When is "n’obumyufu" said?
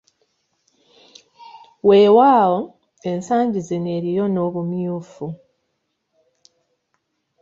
4.29-5.25